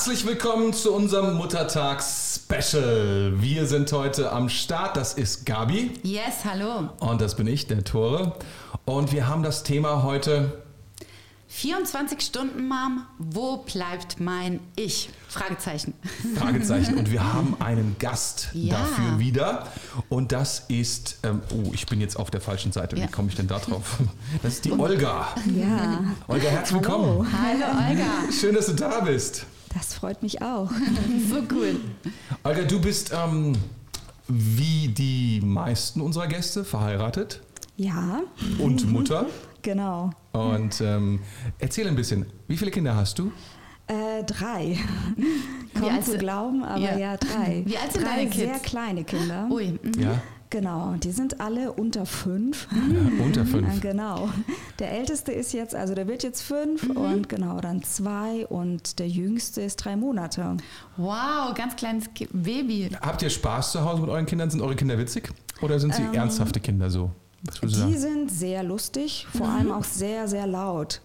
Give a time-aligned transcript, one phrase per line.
[0.00, 3.34] Herzlich willkommen zu unserem Muttertags-Special.
[3.36, 4.96] Wir sind heute am Start.
[4.96, 5.90] Das ist Gabi.
[6.02, 6.88] Yes, hallo.
[7.00, 8.34] Und das bin ich, der Tore.
[8.86, 10.62] Und wir haben das Thema heute
[11.48, 15.10] 24 Stunden, Mom, wo bleibt mein Ich?
[15.28, 15.92] Fragezeichen.
[16.34, 16.96] Fragezeichen.
[16.96, 18.78] Und wir haben einen Gast Ja.
[18.78, 19.66] dafür wieder.
[20.08, 22.96] Und das ist, ähm, oh, ich bin jetzt auf der falschen Seite.
[22.96, 23.06] Wie Ja.
[23.08, 23.98] komme ich denn da drauf?
[24.42, 25.28] Das ist die Olga.
[25.54, 27.30] Ja, Olga, herzlich willkommen.
[27.30, 28.32] Hallo, Olga.
[28.32, 29.44] Schön, dass du da bist.
[29.74, 30.70] Das freut mich auch.
[31.28, 31.76] So cool.
[32.44, 33.54] Olga, du bist ähm,
[34.28, 37.40] wie die meisten unserer Gäste verheiratet
[37.76, 38.20] Ja,
[38.58, 39.26] und Mutter.
[39.62, 40.10] genau.
[40.32, 41.20] Und ähm,
[41.58, 43.32] erzähl ein bisschen, wie viele Kinder hast du?
[43.86, 44.78] Äh, drei.
[45.78, 46.96] Kaum zu glauben, aber Ja.
[46.96, 47.62] ja, drei.
[47.66, 48.62] Wie alt sind drei deine sehr Kids?
[48.62, 49.48] kleine Kinder.
[49.50, 49.78] Ui.
[49.82, 50.00] mhm.
[50.00, 52.66] Ja, Genau, die sind alle unter fünf.
[52.72, 53.80] ja unter fünf.
[53.80, 54.28] genau.
[54.80, 56.96] Der älteste ist jetzt, also der wird jetzt fünf Mhm.
[56.96, 60.56] und genau, dann zwei und der jüngste ist drei Monate.
[60.96, 62.90] Wow, ganz kleines Baby.
[63.00, 64.50] Habt ihr Spaß zu Hause mit euren Kindern?
[64.50, 65.30] Sind eure Kinder witzig?
[65.62, 67.10] Oder sind sie ernsthafte Kinder so?
[67.62, 67.96] Die sagen?
[67.96, 71.00] sind sehr lustig, vor allem auch sehr, sehr laut.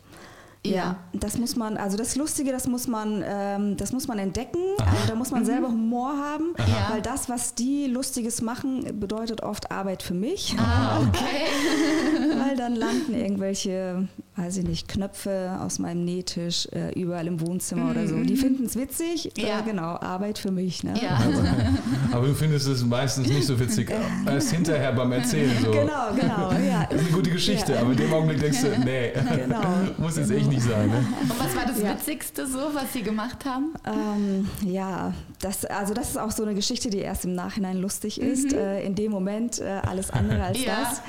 [0.69, 0.97] Ja.
[1.13, 4.59] das muss man, also das Lustige, das muss man, ähm, das muss man entdecken.
[4.80, 6.94] Also da muss man selber Humor haben, Ja.
[6.94, 10.55] weil das, was die Lustiges machen, bedeutet oft Arbeit für mich.
[10.58, 11.45] Ah, okay.
[12.47, 17.91] weil dann landen irgendwelche, weiß ich nicht, Knöpfe aus meinem Nähtisch äh, überall im Wohnzimmer
[17.91, 18.16] oder so.
[18.23, 19.59] Die finden es witzig, Ja.
[19.59, 20.83] äh, genau, Arbeit für mich.
[20.83, 20.93] Ne?
[21.02, 21.19] Ja.
[22.11, 23.91] Aber du findest es meistens nicht so witzig,
[24.25, 25.71] erst hinterher beim Erzählen so.
[25.71, 26.86] Genau, genau, ja.
[26.89, 27.81] Das ist eine gute Geschichte, Ja.
[27.81, 29.59] aber in dem Augenblick denkst du, nee, Genau.
[29.97, 30.89] muss jetzt echt nicht sein.
[30.89, 31.06] Ne?
[31.22, 31.92] Und was war das Ja.
[31.92, 33.73] Witzigste so, was Sie gemacht haben?
[33.86, 35.14] Ähm, ja,
[35.46, 38.52] das, also das ist auch so eine Geschichte, die erst im Nachhinein lustig ist.
[38.52, 40.78] Äh, in dem Moment äh, alles andere als Ja.
[40.82, 41.02] das.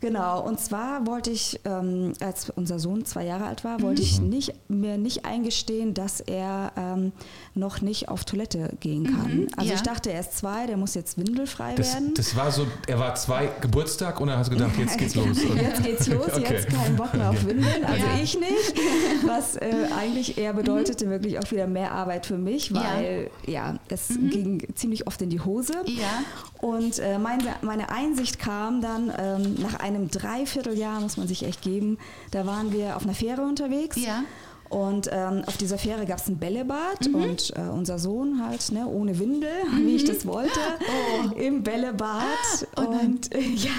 [0.00, 0.42] Genau.
[0.44, 4.52] Und zwar wollte ich, ähm, als unser Sohn zwei Jahre alt war, wollte ich nicht,
[4.68, 7.12] mir nicht eingestehen, dass er ähm,
[7.54, 9.46] noch nicht auf Toilette gehen kann.
[9.56, 9.76] Also Ja.
[9.76, 12.14] ich dachte, er ist zwei, der muss jetzt windelfrei Das, werden.
[12.14, 15.26] das war so, er war zwei Geburtstag und dann hast du gedacht, jetzt geht's los.
[15.44, 16.54] Und Jetzt geht's los, Okay.
[16.54, 18.22] jetzt kein Bock mehr auf Windeln, also Ja.
[18.22, 18.74] ich nicht.
[19.26, 24.08] Was äh, eigentlich eher bedeutete wirklich auch wieder mehr Arbeit für mich, weil ja, es
[24.08, 25.74] ging ziemlich oft in die Hose.
[25.86, 26.22] Ja.
[26.60, 31.62] Und äh, meine, meine Einsicht kam dann ähm, nach einem Dreivierteljahr, muss man sich echt
[31.62, 31.98] geben.
[32.30, 33.96] Da waren wir auf einer Fähre unterwegs.
[33.96, 34.24] Ja.
[34.68, 38.86] Und ähm, auf dieser Fähre gab es ein Bällebad und äh, unser Sohn halt, ne,
[38.86, 40.58] ohne Windel, wie ich das wollte,
[41.36, 42.22] im Bällebad.
[42.76, 43.00] Oh nein.
[43.06, 43.70] und äh, ja,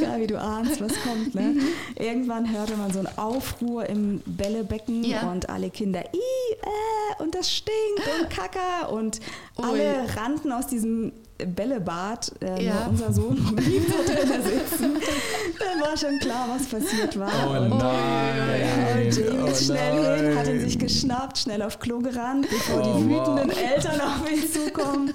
[0.00, 1.34] ja, wie du ahnst, was kommt.
[1.34, 1.56] Ne?
[1.98, 5.30] Irgendwann hörte man so einen Aufruhr im Bällebecken Ja.
[5.30, 9.20] und alle Kinder, i, äh, und das stinkt und Kaka und
[9.58, 9.64] Ui.
[9.64, 11.12] alle rannten aus diesem
[11.46, 12.86] Bällebad, äh, Ja.
[12.88, 14.94] unser Sohn blieb da drinnen sitzen.
[15.58, 17.30] Dann war schon klar, was passiert war.
[17.48, 19.06] Oh Und- nein.
[19.06, 20.60] und Jamie oh schnell hin, hat ihn nein.
[20.64, 23.26] sich geschnappt, schnell auf Klo gerannt, bevor Oh, die wow.
[23.36, 25.14] wütenden Eltern auf ihn zukommen.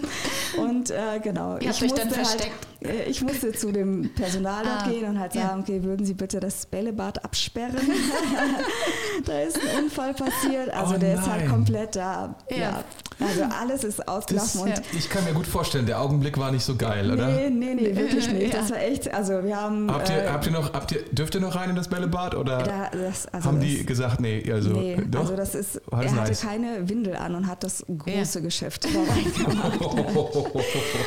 [0.58, 2.52] Und äh, genau, Ihr habt euch dann halt, versteckt.
[2.75, 2.75] äh,
[3.08, 5.48] ich musste zu dem Personal dort Ah, gehen und halt ja.
[5.48, 7.76] sagen, okay, würden Sie bitte das Bällebad absperren?
[9.26, 11.50] da ist ein Unfall passiert, also Oh der ist halt nein.
[11.50, 12.36] komplett da.
[12.50, 12.58] Ja.
[12.58, 12.84] Ja.
[13.18, 16.66] Also alles ist Das, ausgelaufen und ich kann mir gut vorstellen, der Augenblick war nicht
[16.66, 17.28] so geil, oder?
[17.28, 18.54] Nee, nee, nee, wirklich nicht.
[18.54, 18.60] Ja.
[18.60, 19.90] Das war echt, also wir haben.
[19.90, 22.36] Habt ihr, äh, habt ihr noch, habt ihr, dürft ihr noch rein in das Bällebad
[22.36, 25.22] oder da, das, also haben das, die gesagt, nee, also nee, doch?
[25.22, 26.42] also das ist, er hatte nice?
[26.42, 28.46] keine Windel an und hat das große Ja.
[28.46, 29.80] Geschäft da reingemacht.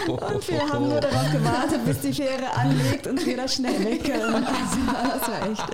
[0.09, 4.11] Und wir haben nur darauf gewartet, bis die Fähre anlegt und wir schnell weg.
[4.11, 4.79] Also
[5.19, 5.65] das war echt.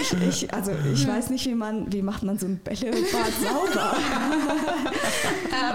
[0.00, 3.96] Ich, ich, also ich weiß nicht, wie man, wie macht man so ein Bällebad sauber.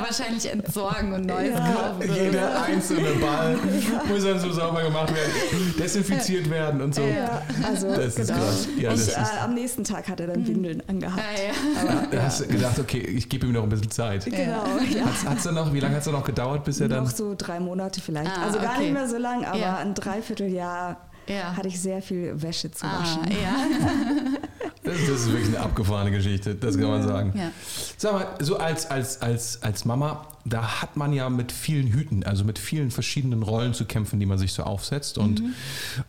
[0.10, 1.72] Ah, wahrscheinlich entsorgen und neues Ja.
[1.72, 2.10] kaufen.
[2.10, 3.58] oder Jeder einzelne Ball
[4.10, 7.02] muss dann so sauber gemacht werden, desinfiziert werden und so.
[7.02, 8.40] Ja, also Das ist genau.
[8.40, 8.68] krass.
[8.78, 11.22] Ja, das ich, ist- äh, am nächsten Tag hat er dann Windeln angehabt.
[11.22, 11.42] Ah,
[11.88, 12.06] ja.
[12.12, 14.26] Da hast du gedacht, okay, ich gebe ihm noch ein bisschen Zeit.
[14.26, 14.38] Genau,
[14.90, 15.06] ja.
[15.06, 17.04] Hat's, hat's dann noch, wie lange hat es noch gedauert, bis er dann.
[17.04, 18.32] Noch so drei Monate vielleicht.
[18.36, 18.84] Ah, also gar okay.
[18.86, 19.78] nicht mehr so lang, aber Ja.
[19.78, 20.98] ein Dreivierteljahr
[21.28, 21.56] Ja.
[21.56, 23.22] hatte ich sehr viel Wäsche zu Ah, waschen.
[23.32, 24.40] ja.
[24.90, 27.34] Das, das ist wirklich eine abgefahrene Geschichte, das kann man sagen.
[27.36, 27.52] Ja.
[27.98, 32.24] Sag mal, so als, als, als, als Mama, da hat man ja mit vielen Hüten,
[32.24, 35.18] also mit vielen verschiedenen Rollen zu kämpfen, die man sich so aufsetzt.
[35.18, 35.44] Und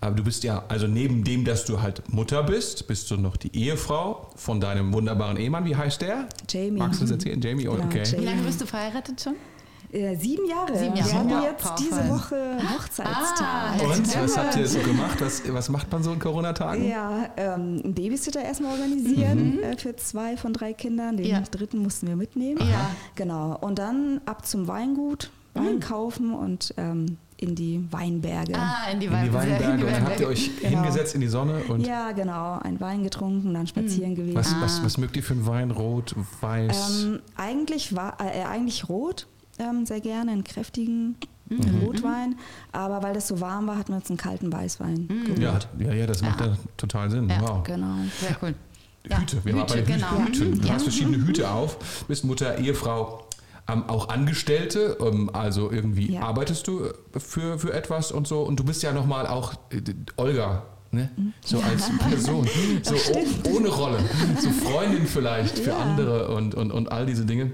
[0.00, 3.36] aber du bist ja, also neben dem, dass du halt Mutter bist, bist du noch
[3.36, 5.64] die Ehefrau von deinem wunderbaren Ehemann.
[5.64, 6.26] Wie heißt der?
[6.48, 6.78] Jamie.
[6.78, 7.40] Magst du das erzählen?
[7.40, 7.68] Jamie?
[7.68, 8.02] Oh, Genau, okay.
[8.04, 8.22] Jamie.
[8.22, 9.34] Wie lange bist du verheiratet schon?
[9.92, 10.76] Äh, sieben Jahre.
[10.78, 11.10] Sieben Jahre.
[11.10, 13.40] Wir hatten Wow, jetzt diese Woche Hochzeitstag.
[13.42, 15.20] Ah, Und was habt ihr so gemacht?
[15.20, 16.88] Was, was macht man so in Corona-Tagen?
[16.88, 21.16] Ja, ähm, einen Babysitter erstmal organisieren äh, für zwei von drei Kindern.
[21.16, 21.40] Den Ja.
[21.40, 22.60] dritten mussten wir mitnehmen.
[22.60, 22.90] Ja.
[23.16, 23.56] Genau.
[23.60, 25.30] Und dann ab zum Weingut.
[25.52, 28.52] Wein kaufen und ähm, in die Weinberge.
[28.56, 30.76] Ah, in die, In die Weinberge und habt ihr euch Genau.
[30.82, 32.60] hingesetzt in die Sonne und Ja, genau.
[32.62, 34.36] Ein Wein getrunken, dann spazieren gewesen.
[34.36, 34.58] was, Ah.
[34.60, 35.72] was, was mögt ihr für einen Wein?
[35.72, 37.02] Rot, weiß?
[37.04, 39.26] Ähm, eigentlich war äh, eigentlich rot,
[39.60, 41.16] ähm, sehr gerne, einen kräftigen
[41.52, 41.80] Mhm.
[41.84, 42.36] Rotwein.
[42.70, 45.40] Aber weil das so warm war, hatten wir uns einen kalten Weißwein Mhm.
[45.42, 46.46] ja, ja, ja, das macht Ja.
[46.46, 47.28] ja total Sinn.
[47.28, 47.62] Ja, wow.
[47.64, 47.96] Genau.
[48.20, 48.54] Sehr cool.
[49.08, 50.10] Ja, Hüte, wir bei Hüte, den genau.
[50.26, 50.50] Hüten.
[50.50, 50.74] Mhm, Du ja.
[50.74, 53.26] hast verschiedene Hüte auf, bist Mutter, Ehefrau,
[53.68, 56.22] ähm, auch Angestellte, ähm, also irgendwie Ja.
[56.22, 58.42] arbeitest du äh, für, für etwas und so.
[58.42, 59.80] Und du bist ja nochmal auch äh,
[60.18, 60.62] Olga.
[60.92, 61.08] Ne?
[61.16, 61.32] Mhm.
[61.44, 62.46] So als Person,
[62.82, 63.98] so oh, ohne Rolle,
[64.40, 65.78] so Freundin vielleicht für Ja.
[65.78, 67.50] andere und, und, und all diese Dinge.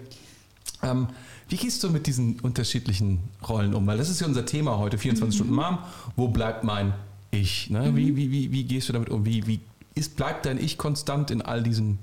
[0.82, 1.06] Ähm,
[1.48, 3.86] wie gehst du mit diesen unterschiedlichen Rollen um?
[3.86, 5.78] Weil das ist ja unser Thema heute, 24 Stunden Mom.
[6.16, 6.92] Wo bleibt mein
[7.30, 7.70] Ich?
[7.70, 7.94] Ne?
[7.94, 9.24] Wie, wie, wie, wie gehst du damit um?
[9.24, 9.60] Wie, wie
[9.94, 11.98] ist, bleibt dein Ich konstant in all diesen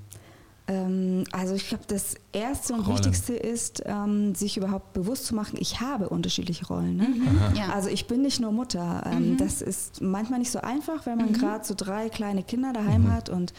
[0.66, 2.96] Ähm, also ich glaube, das Erste und Rollen.
[2.96, 6.96] Wichtigste ist, ähm, sich überhaupt bewusst zu machen, ich habe unterschiedliche Rollen.
[6.96, 7.06] Ne?
[7.54, 7.68] Ja.
[7.74, 9.02] Also ich bin nicht nur Mutter.
[9.12, 13.12] Ähm, Das ist manchmal nicht so einfach, wenn man gerade so drei kleine Kinder daheim
[13.12, 13.52] hat und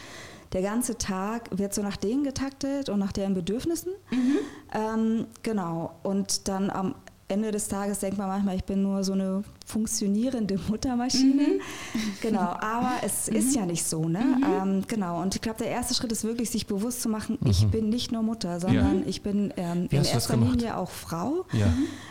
[0.56, 3.92] der ganze Tag wird so nach denen getaktet und nach deren Bedürfnissen.
[4.72, 5.92] Ähm, genau.
[6.02, 6.94] Und dann am
[7.28, 11.58] Ende des Tages denkt man manchmal, ich bin nur so eine funktionierende Muttermaschine.
[12.22, 14.40] Genau, aber es ist ja nicht so, ne?
[14.62, 15.20] Ähm, genau.
[15.20, 18.12] Und ich glaube, der erste Schritt ist wirklich, sich bewusst zu machen, ich bin nicht
[18.12, 20.36] nur Mutter, sondern ich bin ähm, in erster?
[20.36, 21.44] Linie auch Frau.
[21.52, 21.66] Ja.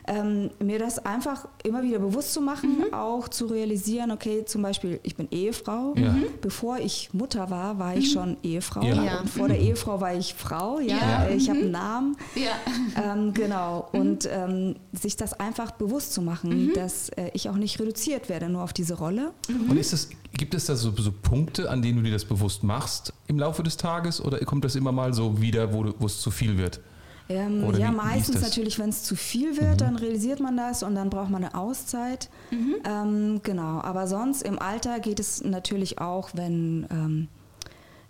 [0.08, 5.00] Ähm, mir das einfach immer wieder bewusst zu machen, auch zu realisieren, okay, zum Beispiel,
[5.04, 5.94] ich bin Ehefrau.
[5.96, 6.12] Ja.
[6.12, 6.26] Mhm.
[6.42, 8.84] Bevor ich Mutter war, war ich schon Ehefrau.
[8.84, 9.02] Ja.
[9.02, 9.20] Ja.
[9.22, 10.98] Und vor der Ehefrau war ich Frau, ja.
[10.98, 11.30] Ja.
[11.30, 12.18] Ich habe einen Namen.
[12.36, 13.14] Ja.
[13.14, 13.88] Ähm, genau.
[13.94, 18.50] Und ähm, sich das einfach bewusst zu machen, dass äh, ich auch nicht reduziert werde,
[18.50, 19.32] nur auf diese Rolle.
[19.70, 22.64] Und ist das, gibt es da so, so Punkte, an denen du dir das bewusst
[22.64, 26.32] machst im Laufe des Tages oder kommt das immer mal so wieder, wo, es zu
[26.32, 26.80] viel wird?
[27.28, 28.44] Ähm, ja, wie- wie ist meistens das?
[28.44, 31.56] natürlich, wenn es zu viel wird, dann realisiert man das und dann braucht man eine
[31.56, 32.30] Auszeit.
[32.52, 37.28] Ähm, genau, aber sonst im Alter geht es natürlich auch, wenn, ähm,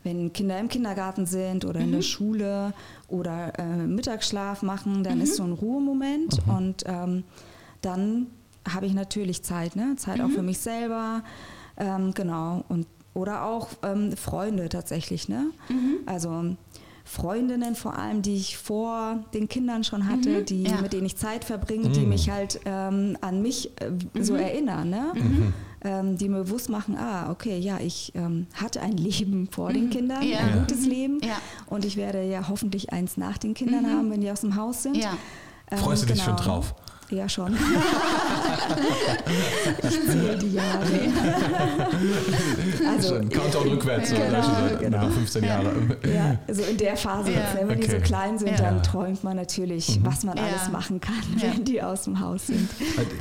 [0.03, 2.73] wenn Kinder im Kindergarten sind oder in der Schule
[3.07, 7.23] oder äh, Mittagsschlaf machen, dann ist so ein Ruhemoment und ähm,
[7.81, 8.27] dann
[8.73, 9.95] habe ich natürlich Zeit, ne?
[9.97, 11.23] Zeit auch für mich selber,
[11.77, 15.47] ähm, genau und oder auch ähm, Freunde tatsächlich, ne?
[16.05, 16.55] Also
[17.07, 20.81] Freundinnen vor allem, die ich vor den Kindern schon hatte, die, ja.
[20.81, 23.91] mit denen ich Zeit verbringe, die mich halt ähm, an mich äh,
[24.21, 25.11] so erinnern, ne?
[25.81, 29.91] Ähm, die mir bewusst machen, ah, okay, ja, ich ähm, hatte ein Leben vor den
[29.91, 30.39] Kindern, Ja.
[30.39, 31.37] ein gutes Leben Ja.
[31.67, 34.81] und ich werde ja hoffentlich eins nach den Kindern haben, wenn die aus dem Haus
[34.81, 34.97] sind.
[34.97, 35.15] Ja.
[35.69, 36.35] Ähm, Freust du dich genau.
[36.37, 36.73] schon drauf?
[37.11, 37.55] Ja, schon.
[39.83, 40.85] ich zähle die Jahre.
[42.89, 45.01] also, Schon Countdown rückwärts, so, Genau, so, genau.
[45.07, 45.73] noch 15 Jahre.
[46.11, 47.39] Ja, so in der Phase, Ja.
[47.41, 47.99] jetzt, ne, wenn die Okay.
[47.99, 48.55] so klein sind, Ja.
[48.57, 50.43] dann träumt man natürlich, was man Ja.
[50.45, 51.53] alles machen kann, Ja.
[51.53, 52.69] wenn die aus dem Haus sind.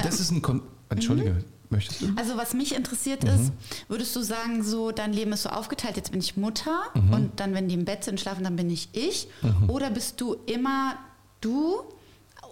[0.02, 1.36] Das ist ein Kon Entschuldige,
[1.70, 2.06] möchtest du?
[2.16, 3.30] Also was mich interessiert Mhm.
[3.30, 3.52] ist,
[3.88, 7.12] würdest du sagen, so dein Leben ist so aufgeteilt, jetzt bin ich Mutter Mhm.
[7.12, 9.28] und dann, wenn die im Bett sind, schlafen, dann bin ich ich?
[9.68, 10.94] Oder bist du immer
[11.40, 11.80] du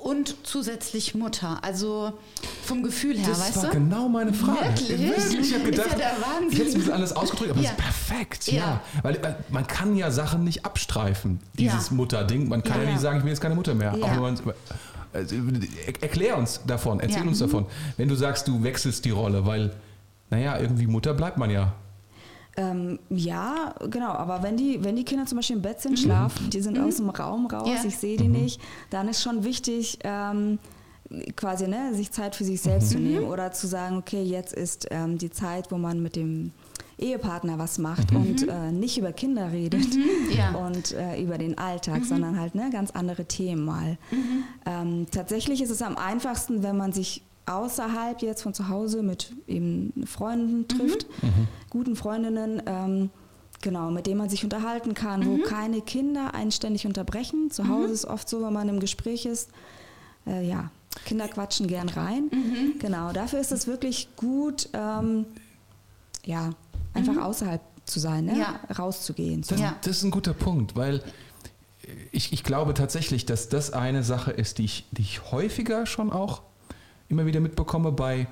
[0.02, 1.58] und zusätzlich Mutter?
[1.62, 2.12] Also
[2.64, 3.70] vom Gefühl her, Das weißt war du?
[3.70, 4.58] genau meine Frage.
[4.81, 5.00] Wirklich?
[5.40, 6.49] Ich habe Ist gedacht, ja der Wahnsinn.
[6.50, 7.70] ich hätte es ein bisschen anders ausgedrückt, aber Ja.
[7.70, 8.46] das ist perfekt.
[8.49, 8.54] Ja.
[8.58, 8.81] Ja.
[9.02, 11.94] Weil, weil man kann ja Sachen nicht abstreifen, dieses Ja.
[11.96, 12.49] Mutterding.
[12.49, 12.84] Man kann ja.
[12.84, 12.90] Ja.
[12.90, 13.94] nicht sagen, ich bin jetzt keine Mutter mehr.
[13.96, 14.06] Ja.
[15.14, 15.37] Also,
[15.87, 17.28] er- erklär uns davon, erzähl Ja.
[17.28, 17.66] uns davon.
[17.96, 19.75] Wenn du sagst, du wechselst die Rolle, weil,
[20.30, 21.75] naja, irgendwie Mutter bleibt man ja.
[22.56, 26.50] Ähm, ja, genau, aber wenn die, wenn die Kinder zum Beispiel im Bett sind, schlafen,
[26.50, 27.88] die sind aus dem Raum raus, Ja.
[27.88, 30.59] ich sehe die nicht, dann ist schon wichtig, ähm,
[31.37, 34.87] quasi ne, sich Zeit für sich selbst zu nehmen oder zu sagen, okay, jetzt ist
[34.90, 36.52] ähm, die Zeit, wo man mit dem
[36.99, 39.87] Ehepartner was macht und äh, nicht über Kinder redet
[40.37, 40.52] Ja.
[40.54, 43.97] und äh, über den Alltag, sondern halt ne, ganz andere Themen mal.
[44.66, 47.23] Ähm, tatsächlich ist es am einfachsten, wenn man sich
[47.54, 51.06] außerhalb jetzt von zu Hause mit eben Freunden trifft,
[51.71, 53.11] guten Freundinnen, ähm,
[53.61, 57.50] genau, mit denen man sich unterhalten kann, wo keine Kinder einen ständig unterbrechen.
[57.50, 59.50] Zu Hause ist oft so, wenn man im Gespräch ist,
[60.26, 60.71] äh, ja,
[61.06, 62.30] Kinder quatschen gern rein.
[62.78, 65.25] Genau, dafür ist es wirklich gut, ähm,
[66.25, 66.50] ja,
[66.94, 68.38] einfach außerhalb zu sein, ne?
[68.38, 68.61] Ja.
[68.78, 69.42] rauszugehen.
[69.49, 69.75] Das, Ja.
[69.82, 71.02] das ist ein guter Punkt, weil
[72.12, 76.12] ich, ich glaube tatsächlich, dass das eine Sache ist, die ich, die ich häufiger schon
[76.12, 76.42] auch
[77.09, 78.26] immer wieder mitbekomme bei,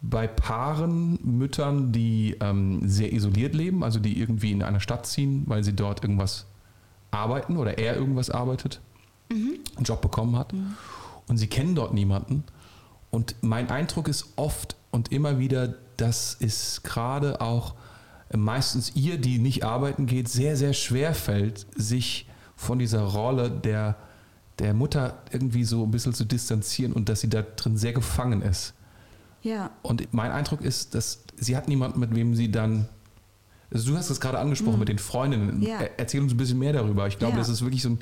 [0.00, 5.44] bei Paaren, Müttern, die ähm, sehr isoliert leben, also die irgendwie in eine Stadt ziehen,
[5.46, 6.46] weil sie dort irgendwas
[7.10, 8.80] arbeiten oder er irgendwas arbeitet,
[9.76, 10.52] einen Job bekommen hat.
[11.28, 12.44] Und sie kennen dort niemanden.
[13.10, 17.74] Und mein Eindruck ist oft und immer wieder, dass es gerade auch
[18.34, 23.96] meistens ihr, die nicht arbeiten geht, sehr, sehr schwer fällt, sich von dieser Rolle der
[24.58, 28.42] der Mutter irgendwie so ein bisschen zu distanzieren und dass sie da drin sehr gefangen
[28.42, 28.74] ist.
[29.42, 29.70] Ja.
[29.82, 32.88] Und mein Eindruck ist, dass sie hat niemanden, mit wem sie dann.
[33.72, 35.56] Also du hast es gerade angesprochen mit den Freundinnen.
[35.58, 35.62] Mhm.
[35.62, 35.80] Ja.
[35.80, 37.06] Er- Erzähl uns ein bisschen mehr darüber.
[37.08, 37.38] Ich glaube, Ja.
[37.38, 37.98] das ist wirklich so ein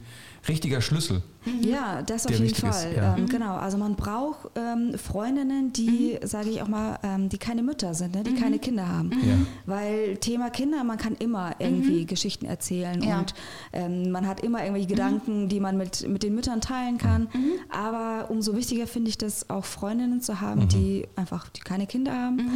[0.47, 1.23] richtiger Schlüssel.
[1.63, 2.93] Ja, das auf jeden Fall.
[2.95, 3.17] ja.
[3.17, 3.55] Ähm, genau.
[3.57, 8.15] Also man braucht ähm, Freundinnen, die, sage ich auch mal, ähm, die keine Mütter sind,
[8.15, 8.23] ne?
[8.25, 9.11] die keine Kinder haben.
[9.13, 9.37] Ja.
[9.65, 13.21] Weil Thema Kinder, man kann immer irgendwie Geschichten erzählen Ja.
[13.21, 13.35] und
[13.73, 17.29] ähm, man hat immer irgendwelche Gedanken, die man mit, mit den Müttern teilen kann.
[17.71, 22.13] Aber umso wichtiger finde ich das auch Freundinnen zu haben, die einfach die keine Kinder
[22.13, 22.51] haben.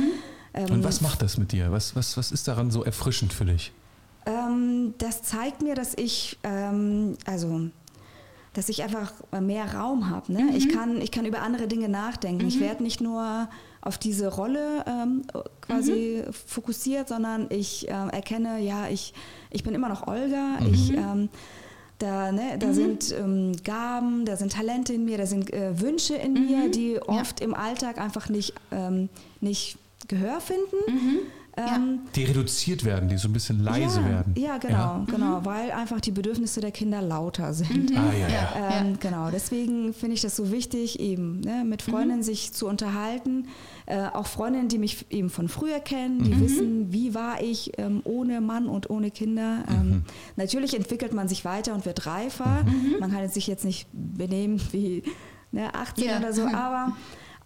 [0.58, 1.70] Ähm, Und was macht das mit dir?
[1.70, 3.72] Was, was, was ist daran so erfrischend für dich?
[4.26, 7.68] Ähm, das zeigt mir, dass ich, ähm, also,
[8.54, 10.32] dass ich einfach mehr Raum habe.
[10.32, 10.50] Ne?
[10.56, 12.46] Ich, kann, ich kann über andere Dinge nachdenken.
[12.48, 13.48] Ich werde nicht nur
[13.80, 15.22] auf diese Rolle ähm,
[15.60, 19.14] quasi fokussiert, sondern ich ähm, erkenne, ja, ich,
[19.50, 20.58] ich bin immer noch Olga.
[20.72, 21.28] Ich, ähm,
[22.00, 26.16] da, ne, da sind ähm, Gaben, da sind Talente in mir, da sind äh, Wünsche
[26.16, 29.08] in mir, die oft im Alltag einfach nicht, ähm,
[29.40, 30.76] nicht Gehör finden.
[31.56, 34.34] Ähm, Die reduziert werden, die so ein bisschen leise ja, werden.
[34.38, 37.90] Ja, genau, genau, weil einfach die Bedürfnisse der Kinder lauter sind.
[37.96, 38.28] Ah, ja, ja.
[38.28, 38.80] Ja.
[38.80, 43.48] Ähm, Genau, deswegen finde ich das so wichtig, eben ne, mit Freundinnen sich zu unterhalten.
[43.86, 48.02] Äh, auch Freundinnen, die mich eben von früher kennen, die wissen, wie war ich ähm,
[48.04, 49.64] ohne Mann und ohne Kinder.
[49.68, 50.04] Ähm,
[50.36, 52.64] Natürlich entwickelt man sich weiter und wird reifer.
[53.00, 55.02] Man kann sich jetzt nicht benehmen wie
[55.50, 56.18] ne, 18 Ja.
[56.18, 56.92] oder so, aber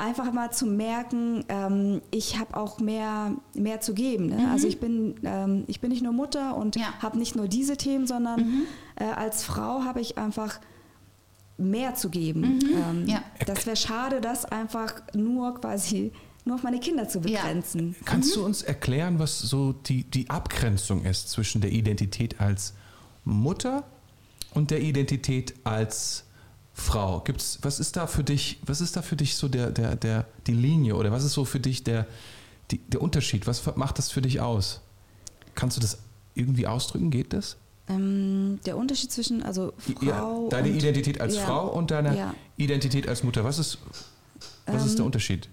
[0.03, 4.27] einfach mal zu merken, ähm, ich habe auch mehr, mehr zu geben.
[4.27, 4.49] Ne?
[4.51, 6.93] Also ich bin, ähm, ich bin nicht nur Mutter und Ja.
[7.01, 8.65] habe nicht nur diese Themen, sondern
[8.97, 10.59] äh, als Frau habe ich einfach
[11.57, 12.59] mehr zu geben.
[12.75, 13.23] Ähm, Ja.
[13.47, 16.13] Das wäre schade, das einfach nur quasi
[16.45, 17.41] nur auf meine Kinder zu Ja.
[17.43, 17.95] begrenzen.
[18.05, 22.75] Kannst du uns erklären, was so die, die Abgrenzung ist zwischen der Identität als
[23.25, 23.85] Mutter
[24.53, 26.25] und der Identität als
[26.75, 27.21] Frau?
[27.21, 30.27] Gibt's, was ist da für dich, was ist da für dich so der, der, der,
[30.47, 32.07] die Linie oder was ist so für dich der,
[32.71, 33.47] die, der Unterschied?
[33.47, 34.81] Was macht das für dich aus?
[35.55, 35.99] Kannst du das
[36.35, 37.11] irgendwie ausdrücken?
[37.11, 37.57] Geht das?
[37.89, 42.17] Ähm, der Unterschied zwischen also Frau ja, deine und, Identität als ja, Frau und deine
[42.17, 42.35] Ja.
[42.57, 43.45] Identität als Mutter.
[43.45, 43.79] Was ist,
[44.67, 45.49] was ist der Ähm, Unterschied?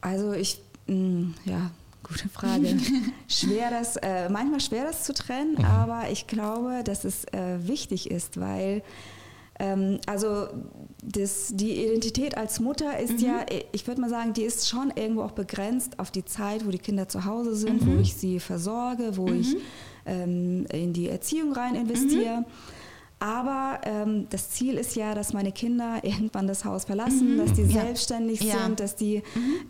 [0.00, 1.70] Also ich, mh, ja,
[2.02, 2.76] gute Frage.
[3.28, 8.10] schwer das, äh, manchmal schwer das zu trennen, aber ich glaube, dass es äh, wichtig
[8.10, 8.82] ist, weil
[9.58, 10.48] ähm, also
[11.02, 15.22] das, die Identität als Mutter ist ja, ich würde mal sagen, die ist schon irgendwo
[15.22, 19.16] auch begrenzt auf die Zeit, wo die Kinder zu Hause sind, wo ich sie versorge,
[19.16, 19.56] wo ich
[20.04, 22.44] ähm, in die Erziehung rein investiere.
[23.18, 27.62] Aber ähm, das Ziel ist ja, dass meine Kinder irgendwann das Haus verlassen, dass die
[27.62, 27.68] Ja.
[27.84, 28.64] selbstständig Ja.
[28.66, 29.22] sind, dass die,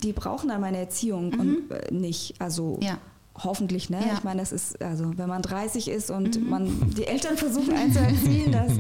[0.02, 2.98] die brauchen dann meine Erziehung und äh, nicht, also Ja.
[3.42, 4.00] Hoffentlich, ne?
[4.00, 4.14] Ja.
[4.14, 8.50] Ich meine, das ist, also wenn man 30 ist und man die Eltern versuchen einzuerziehen,
[8.52, 8.72] das,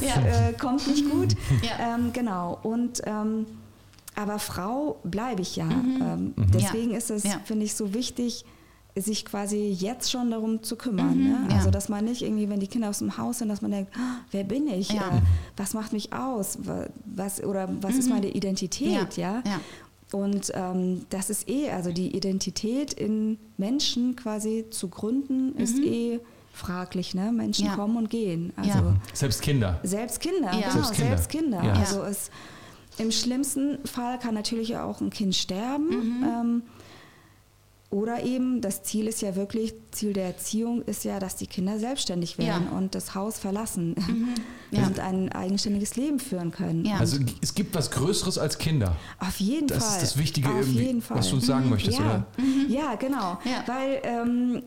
[0.00, 0.48] das Ja.
[0.48, 1.34] äh, kommt nicht gut.
[1.62, 1.94] Ja.
[1.96, 2.58] Ähm, genau.
[2.62, 3.46] Und ähm,
[4.16, 5.68] aber Frau bleibe ich ja.
[5.70, 6.46] Ähm, Mhm.
[6.52, 7.40] deswegen ist es, Ja.
[7.44, 8.44] finde ich, so wichtig,
[8.96, 11.16] sich quasi jetzt schon darum zu kümmern.
[11.16, 11.36] Ne?
[11.44, 11.50] Mhm.
[11.50, 11.56] ja.
[11.56, 13.92] Also dass man nicht irgendwie, wenn die Kinder aus dem Haus sind, dass man denkt,
[13.96, 14.90] "Ah, wer bin ich?
[14.90, 15.02] Ja.
[15.16, 15.20] Äh,
[15.56, 16.58] was macht mich aus?
[16.66, 19.16] Wa- Was oder was ist meine Identität?
[19.16, 19.34] Ja.
[19.38, 19.42] Mhm.
[19.46, 19.60] Ja.
[20.12, 26.20] Und ähm, das ist eh, also die Identität in Menschen quasi zu gründen, ist eh
[26.52, 27.14] fraglich.
[27.14, 27.30] Ne?
[27.32, 27.70] Menschen Mhm.
[27.70, 27.76] Ja.
[27.76, 28.52] kommen und gehen.
[28.56, 28.96] Also Ja.
[29.14, 29.78] Selbst Kinder.
[29.84, 30.68] selbst Kinder, Ja.
[30.70, 31.60] genau, Selbst selbst Kinder.
[31.60, 31.74] Kinder.
[31.74, 31.80] Ja.
[31.80, 32.30] Also es,
[32.98, 36.24] im schlimmsten Fall kann natürlich auch ein Kind sterben.
[36.24, 36.62] Ähm,
[37.90, 41.78] oder eben, das Ziel ist ja wirklich, Ziel der Erziehung ist ja, dass die Kinder
[41.80, 42.78] selbstständig werden Ja.
[42.78, 43.96] und das Haus verlassen
[44.70, 44.86] Ja.
[44.86, 46.84] und ein eigenständiges Leben führen können.
[46.84, 46.98] Ja.
[46.98, 48.94] Also es gibt was Größeres als Kinder.
[49.18, 49.96] auf jeden Das Fall.
[49.96, 51.18] ist das Wichtige, auf irgendwie, jeden Fall.
[51.18, 52.04] was du uns sagen möchtest, ja.
[52.04, 52.26] oder?
[52.68, 53.38] Ja, genau.
[53.44, 53.64] Ja.
[53.66, 54.62] Weil ähm,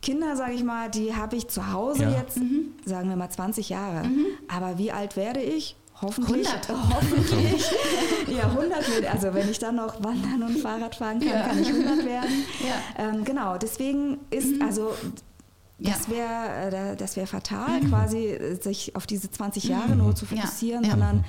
[0.00, 2.10] Kinder, sage ich mal, die habe ich zu Hause Ja.
[2.12, 2.38] jetzt,
[2.84, 4.08] sagen wir mal 20 Jahre.
[4.46, 5.74] Aber wie alt werde ich?
[6.00, 6.46] Hoffentlich.
[6.48, 6.68] 100.
[6.94, 7.64] Hoffentlich.
[8.36, 11.48] ja, 100 wird, also wenn ich dann noch wandern und Fahrrad fahren kann, Ja.
[11.48, 12.44] kann ich 100 werden.
[12.60, 13.04] Ja.
[13.08, 14.92] Ähm, genau, deswegen ist, also
[15.78, 16.14] das Ja.
[16.14, 20.90] wäre das wär fatal, quasi äh, sich auf diese 20 Jahre nur zu fokussieren, Ja.
[20.90, 21.24] sondern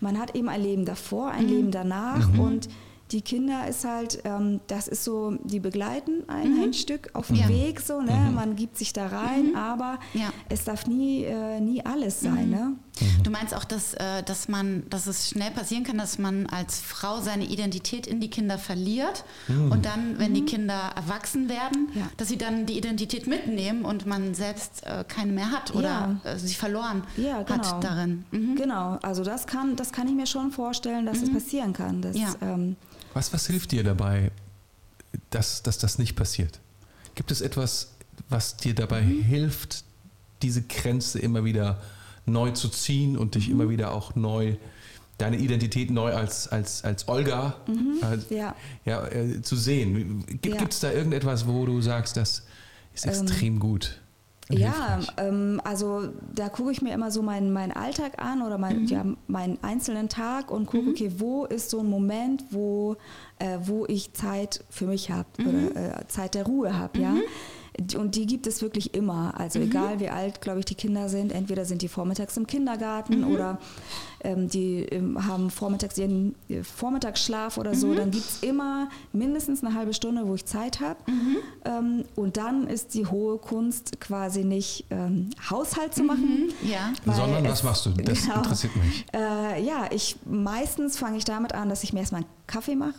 [0.00, 2.68] man hat eben ein Leben davor, ein Leben danach und
[3.12, 7.36] die Kinder ist halt, ähm, das ist so, die begleiten ein, ein Stück auf dem
[7.36, 7.48] Ja.
[7.48, 8.32] Weg so, ne?
[8.34, 10.30] Man gibt sich da rein, aber Ja.
[10.48, 12.72] es darf nie, äh, nie alles sein, ne?
[13.22, 16.80] Du meinst auch, dass, äh, dass man, dass es schnell passieren kann, dass man als
[16.80, 22.08] Frau seine Identität in die Kinder verliert und dann, wenn die Kinder erwachsen werden, Ja.
[22.16, 26.30] dass sie dann die Identität mitnehmen und man selbst äh, keine mehr hat oder Ja.
[26.32, 27.64] äh, sich verloren Ja, genau.
[27.66, 28.24] hat darin.
[28.30, 28.56] Mhm.
[28.56, 32.00] Genau, also das kann, das kann ich mir schon vorstellen, dass es passieren kann.
[32.00, 32.34] Dass, Ja.
[32.40, 32.76] ähm,
[33.12, 34.30] Was, was hilft dir dabei,
[35.30, 36.60] dass, dass das nicht passiert?
[37.14, 37.92] Gibt es etwas,
[38.28, 39.84] was dir dabei hilft,
[40.42, 41.80] diese Grenze immer wieder
[42.26, 43.54] neu zu ziehen und dich Mhm.
[43.60, 44.54] immer wieder auch neu,
[45.18, 48.54] deine Identität neu als, als, als Olga äh, ja.
[48.84, 50.24] ja, äh, zu sehen.
[50.42, 50.66] Gibt Ja.
[50.68, 52.42] es da irgendetwas, wo du sagst, das
[52.94, 54.00] ist extrem gut?
[54.50, 58.58] und Ja, ähm, also da gucke ich mir immer so meinen, meinen Alltag an oder
[58.58, 62.96] mein, ja, meinen einzelnen Tag und gucke, okay, wo ist so ein Moment, wo,
[63.40, 67.14] äh, wo ich Zeit für mich habe oder äh, Zeit der Ruhe habe, ja.
[67.96, 69.34] Und die gibt es wirklich immer.
[69.38, 73.24] Also egal wie alt, glaube ich, die Kinder sind, entweder sind die vormittags im Kindergarten
[73.24, 73.58] oder
[74.24, 79.62] ähm, die ähm, haben vormittags ihren äh, Vormittagsschlaf oder so, dann gibt es immer mindestens
[79.62, 80.98] eine halbe Stunde, wo ich Zeit habe.
[81.64, 86.52] Ähm, und dann ist die hohe Kunst quasi nicht ähm, Haushalt zu machen.
[86.62, 86.92] Ja.
[87.04, 87.90] weil Sondern was machst du?
[87.90, 88.38] Das Genau.
[88.38, 89.04] interessiert mich.
[89.12, 92.94] Äh, ja, ich meistens fange ich damit an, dass ich mir erstmal einen Kaffee mache.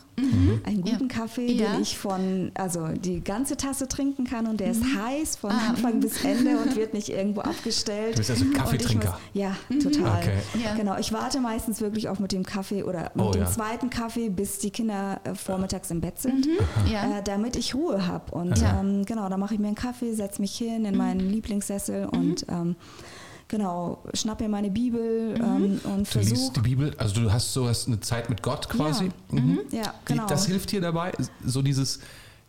[0.63, 1.15] Einen guten Ja.
[1.15, 1.71] Kaffee, Ja.
[1.73, 5.69] den ich von, also die ganze Tasse trinken kann und der ist heiß von Ah,
[5.69, 8.15] Anfang bis Ende und wird nicht irgendwo abgestellt.
[8.15, 9.11] Du bist also ich Kaffeetrinker.
[9.11, 10.17] muss- Ja, total.
[10.19, 10.37] Okay.
[10.63, 10.75] Ja.
[10.75, 13.47] Genau, ich warte meistens wirklich auch mit dem Kaffee oder mit Oh, dem ja.
[13.49, 16.47] zweiten Kaffee, bis die Kinder äh, vormittags im Bett sind,
[16.91, 17.19] Ja.
[17.19, 18.31] äh, damit ich Ruhe habe.
[18.35, 18.81] Und Ja.
[18.81, 22.45] ähm, genau, dann mache ich mir einen Kaffee, setze mich hin in meinen Lieblingssessel und
[22.49, 22.75] ähm,
[23.47, 26.33] genau, schnapp mir meine Bibel ähm, und Du versuche.
[26.35, 29.09] liest die Bibel, also du hast so hast eine Zeit mit Gott quasi.
[29.31, 29.59] Mhm.
[29.71, 30.27] Ja, Die- genau.
[30.27, 31.11] Das hilft dir dabei,
[31.45, 31.99] so dieses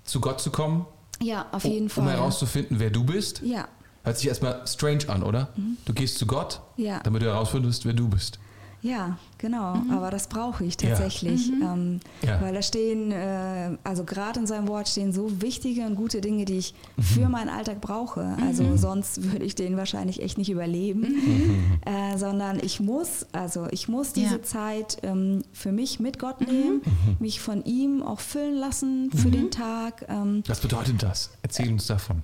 [0.05, 0.87] zu Gott zu kommen,
[1.21, 2.05] ja, auf um, jeden Fall.
[2.05, 3.41] um herauszufinden, wer du bist.
[3.43, 3.69] ja,
[4.05, 5.49] Hört sich erstmal strange an, oder?
[5.85, 7.01] Du gehst zu Gott, Ja.
[7.01, 8.39] damit du herausfindest, wer du bist.
[8.83, 9.83] Ja, genau.
[9.91, 10.91] Aber das brauche ich Ja.
[10.91, 11.51] tatsächlich.
[11.51, 12.41] Ähm, Ja.
[12.41, 16.45] Weil da stehen, äh, also gerade in seinem Wort stehen so wichtige und gute Dinge,
[16.45, 18.37] die ich für meinen Alltag brauche.
[18.47, 21.15] Also sonst würde ich den wahrscheinlich echt nicht überleben.
[21.85, 24.43] Äh, sondern ich muss, also ich muss diese Ja.
[24.43, 26.83] Zeit ähm, für mich mit Gott nehmen,
[27.19, 30.05] mich von ihm auch füllen lassen für den Tag.
[30.09, 31.31] Ähm, Was bedeutet das?
[31.43, 32.23] Erzähl uns davon.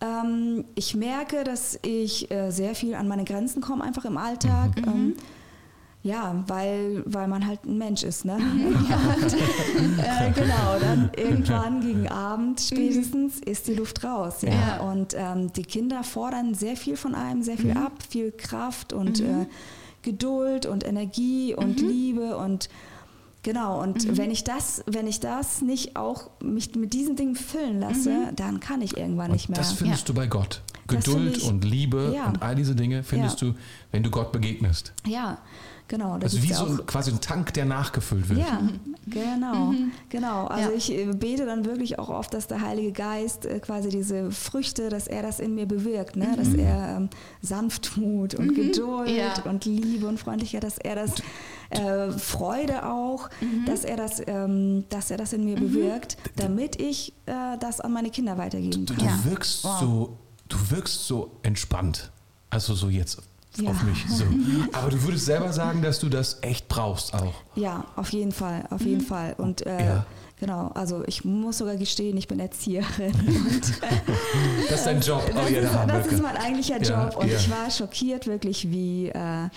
[0.00, 4.70] Ähm, ich merke, dass ich äh, sehr viel an meine Grenzen komme, einfach im Alltag.
[6.02, 8.36] Ja, weil, weil man halt ein Mensch ist, ne?
[8.36, 14.42] Und, äh, genau, dann irgendwann gegen Abend spätestens ist die Luft raus.
[14.42, 14.50] Ja?
[14.50, 14.80] Ja.
[14.80, 19.20] Und ähm, die Kinder fordern sehr viel von einem, sehr viel ab, viel Kraft und
[19.20, 19.46] äh,
[20.02, 22.68] Geduld und Energie und Liebe und
[23.48, 27.80] Genau, und wenn ich das, wenn ich das nicht auch mich mit diesen Dingen füllen
[27.80, 29.64] lasse, dann kann ich irgendwann nicht Und mehr.
[29.64, 30.60] das findest du bei Gott.
[30.86, 32.26] Geduld ich- und Liebe Ja.
[32.26, 33.48] und all diese Dinge findest Ja.
[33.48, 33.54] du,
[33.90, 34.92] wenn du Gott begegnest.
[35.06, 35.38] Ja,
[35.86, 36.18] genau.
[36.18, 38.40] Das Also wie ist so auch, ein, quasi ein Tank, der nachgefüllt wird.
[38.40, 38.60] Ja,
[39.06, 39.72] genau,
[40.10, 40.46] genau.
[40.46, 40.76] Also Ja.
[40.76, 44.90] ich äh, bete dann wirklich auch oft, dass der Heilige Geist äh, quasi diese Früchte,
[44.90, 46.34] dass er das in mir bewirkt, ne?
[46.36, 47.08] dass er ähm,
[47.42, 49.32] Sanftmut und Geduld Ja.
[49.44, 51.12] und Liebe und Freundlichkeit, dass er das
[51.70, 53.28] äh, Freude auch,
[53.66, 57.92] dass er das, ähm, dass er das in mir bewirkt, damit ich äh, das an
[57.92, 59.04] meine Kinder weitergeben Du, kann.
[59.04, 59.24] du Ja.
[59.24, 59.80] wirkst Wow.
[59.80, 60.16] so,
[60.48, 62.10] du wirkst so entspannt.
[62.50, 63.18] Also so jetzt
[63.58, 63.70] Ja.
[63.70, 64.04] auf mich.
[64.08, 64.24] So.
[64.72, 67.34] Aber du würdest selber sagen, dass du das echt brauchst auch.
[67.54, 69.34] Ja, auf jeden Fall, auf jeden Fall.
[69.36, 70.06] Und äh, Ja.
[70.40, 73.12] genau, also ich muss sogar gestehen, ich bin Erzieherin.
[73.12, 73.72] Und,
[74.70, 75.22] Das ist dein Job.
[75.34, 77.36] Das, oh ja, ist, das ist mein eigentlicher Ja, Job und ja.
[77.36, 79.48] ich war schockiert wirklich, wie, äh,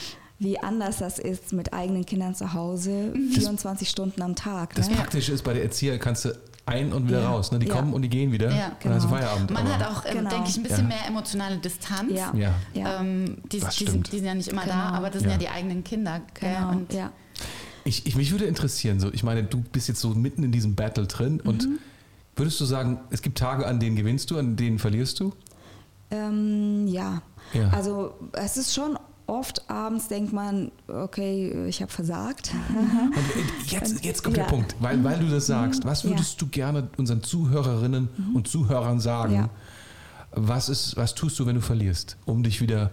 [0.41, 4.73] wie anders das ist mit eigenen Kindern zu Hause, 24 Stunden am Tag.
[4.73, 4.95] Das ne?
[4.95, 6.29] Praktische ist, bei der Erzieher kannst du
[6.65, 7.29] ein und wieder Ja.
[7.29, 7.51] raus.
[7.51, 7.59] Ne?
[7.59, 7.75] Die Ja.
[7.75, 8.49] kommen und die gehen wieder.
[8.49, 9.15] Ja, dann ist genau.
[9.17, 9.51] Feierabend.
[9.51, 10.29] Man aber- hat auch, ähm, Genau.
[10.31, 10.95] denke ich, ein bisschen Ja.
[10.95, 12.11] mehr emotionale Distanz.
[12.11, 12.53] Ja, Ja.
[12.73, 12.99] ja.
[13.01, 13.91] Ähm, die, Das die, stimmt.
[13.91, 14.97] sind, die sind ja nicht immer da, Genau.
[14.97, 15.33] aber das sind Ja.
[15.33, 16.21] ja die eigenen Kinder.
[16.33, 16.53] gell?
[16.55, 16.69] genau.
[16.71, 17.11] Und ja.
[17.83, 20.73] Ich, ich, mich würde interessieren, so, ich meine, du bist jetzt so mitten in diesem
[20.75, 21.79] Battle drin und Mhm.
[22.35, 25.33] würdest du sagen, es gibt Tage, an denen gewinnst du, an denen verlierst du?
[26.11, 27.21] Ähm, ja.
[27.53, 27.69] Ja.
[27.69, 28.97] also es ist schon
[29.31, 32.51] oft abends denkt man, okay, ich habe versagt.
[32.69, 33.43] Und äh,
[33.79, 34.49] jetzt, jetzt kommt der Ja.
[34.51, 34.55] Mhm.
[34.55, 35.85] Punkt, weil, weil du das sagst.
[35.85, 36.09] Was Ja.
[36.09, 36.13] Mhm.
[36.15, 39.33] würdest du gerne unseren Zuhörerinnen und Zuhörern sagen?
[39.33, 39.49] Ja.
[40.33, 42.91] Was, ist, was tust du, wenn du verlierst, um dich wieder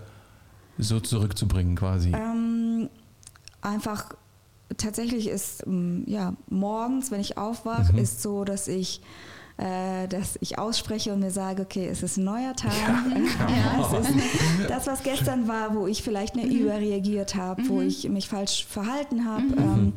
[0.79, 2.13] so zurückzubringen quasi?
[2.13, 2.89] Ähm,
[3.61, 4.15] einfach
[4.77, 7.99] tatsächlich ist ähm, ja morgens, wenn ich aufwache, Mhm.
[7.99, 9.01] ist so, dass ich
[9.59, 12.73] äh, dass ich ausspreche und mir sage, okay, es ist ein neuer Tag.
[12.75, 13.99] Ja.
[14.01, 14.11] ist
[14.69, 19.25] das, was gestern war, wo ich vielleicht nicht überreagiert habe, wo ich mich falsch verhalten
[19.27, 19.45] habe.
[19.57, 19.93] Ähm,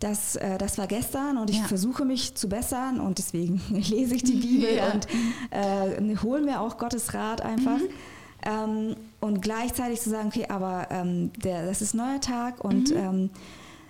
[0.00, 1.64] das, äh, das war gestern und ich Ja.
[1.64, 4.92] versuche mich zu bessern und deswegen lese ich die Bibel Ja.
[4.92, 5.06] und
[5.50, 7.80] äh, hole mir auch Gottes Rat einfach.
[8.44, 13.30] Ähm, und gleichzeitig zu sagen, okay, aber ähm, der, das ist neuer Tag und ähm,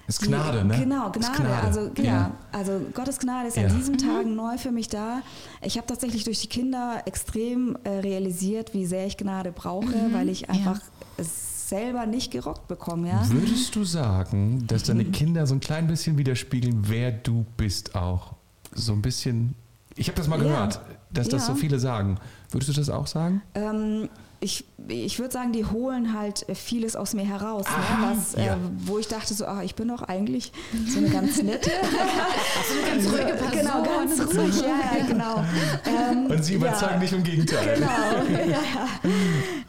[0.07, 0.79] ist die- Gnade, ne?
[0.79, 1.55] Genau, Ist Gnade.
[1.65, 2.03] Also, ja.
[2.05, 2.31] Ja.
[2.53, 3.67] also Gottes Gnade ist Ja.
[3.67, 5.23] an diesem Tag neu für mich da.
[5.63, 10.29] Ich habe tatsächlich durch die Kinder extrem äh, realisiert, wie sehr ich Gnade brauche, weil
[10.29, 10.81] ich einfach
[11.17, 13.09] es selber nicht gerockt bekomme.
[13.09, 13.23] Ja?
[13.29, 15.13] Würdest du sagen, dass deine Mhm.
[15.13, 18.35] Kinder so ein klein bisschen widerspiegeln, wer du bist auch?
[18.73, 19.55] So ein bisschen.
[19.97, 20.45] Ich habe das mal Ja.
[20.45, 21.55] gehört, dass das Ja.
[21.55, 22.19] so viele sagen.
[22.51, 23.43] Würdest du das auch sagen?
[23.55, 24.09] Ähm,
[24.41, 27.73] ich, ich würde sagen, die holen halt vieles aus mir heraus, ne?
[27.77, 28.55] Ah, was, ja.
[28.55, 30.53] äh, wo ich dachte so, ach, ich bin doch eigentlich
[30.89, 31.71] so eine ganz nette,
[32.87, 33.51] ganz ruhige Person.
[33.51, 35.45] genau, ganz ruhig, ja, ja genau.
[35.87, 37.75] Ähm, Und sie überzeugen ja, vom Gegenteil.
[37.75, 38.59] Genau, ja.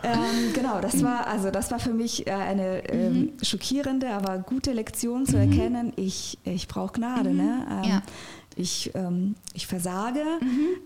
[0.03, 4.71] Ähm, genau, das war also das war für mich äh, eine ähm, schockierende, aber gute
[4.71, 5.91] Lektion zu erkennen.
[5.95, 7.65] Ich, ich brauche Gnade, ne?
[8.57, 8.63] Ja.
[8.63, 10.21] Ich, ähm, ich versage,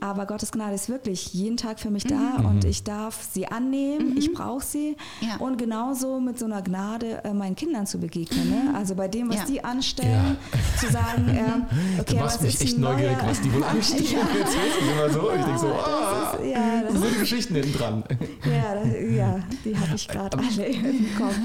[0.02, 4.18] aber Gottes Gnade ist wirklich jeden Tag für mich da und ich darf sie annehmen,
[4.18, 5.38] ich brauche sie Ja.
[5.38, 8.50] und genauso mit so einer Gnade äh, meinen Kindern zu begegnen.
[8.50, 8.74] Ne?
[8.76, 9.46] Also bei dem, was Ja.
[9.46, 10.38] die anstellen,
[10.80, 11.66] zu sagen, ähm,
[12.00, 14.04] okay, Du machst was mich ist echt neugierig, neuer- was die wohl anstellen.
[14.04, 15.32] Jetzt ist es immer so.
[15.32, 18.04] Ich denke so, ah, ist, ja, das so die Geschichten hinten dran.
[18.46, 21.36] Ja, das, ja die habe ich gerade alle im Kopf.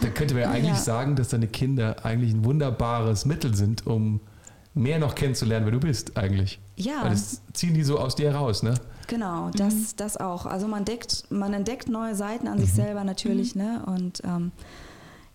[0.00, 0.76] Da könnte man ja eigentlich Ja.
[0.76, 4.20] sagen, dass deine Kinder eigentlich ein wunderbares Mittel sind, um
[4.74, 6.60] mehr noch kennenzulernen, wer du bist eigentlich.
[6.76, 7.02] Ja.
[7.02, 8.74] Weil das ziehen die so aus dir raus, ne?
[9.06, 10.46] Genau, das, das auch.
[10.46, 13.82] Also man entdeckt, man entdeckt neue Seiten an sich selber natürlich, ne?
[13.86, 14.52] Und ähm,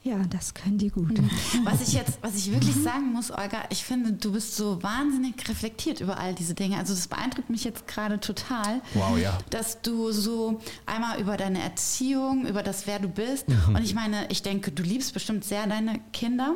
[0.08, 1.20] ja, das können die gut.
[1.64, 5.36] Was ich jetzt, was ich wirklich sagen muss, Olga, ich finde, du bist so wahnsinnig
[5.50, 6.78] reflektiert über all diese Dinge.
[6.78, 8.82] Also das beeindruckt mich jetzt gerade total.
[8.94, 9.38] Wow, ja.
[9.50, 13.46] Dass du so einmal über deine Erziehung, über das, wer du bist.
[13.68, 16.56] Und ich meine, ich denke, du liebst bestimmt sehr deine Kinder.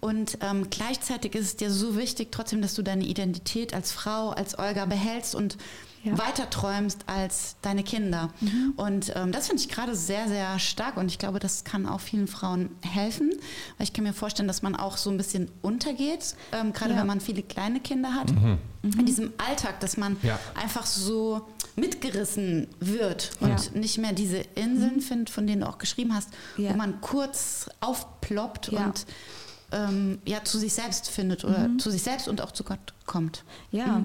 [0.00, 4.30] Und ähm, gleichzeitig ist es dir so wichtig, trotzdem, dass du deine Identität als Frau,
[4.30, 5.58] als Olga behältst und
[6.08, 6.18] Ja.
[6.18, 8.30] weiter träumst als deine Kinder.
[8.76, 12.00] Und ähm, das finde ich gerade sehr, sehr stark und ich glaube, das kann auch
[12.00, 13.30] vielen Frauen helfen,
[13.76, 17.00] weil ich kann mir vorstellen, dass man auch so ein bisschen untergeht, ähm, gerade Ja.
[17.00, 18.30] wenn man viele kleine Kinder hat,
[18.82, 20.38] in diesem Alltag, dass man Ja.
[20.54, 23.56] einfach so mitgerissen wird und Ja.
[23.74, 26.70] nicht mehr diese Inseln findet, von denen du auch geschrieben hast, Ja.
[26.72, 28.84] wo man kurz aufploppt Ja.
[28.86, 29.06] und
[29.70, 33.44] ähm, ja, zu sich selbst findet oder zu sich selbst und auch zu Gott kommt.
[33.70, 34.02] Ja.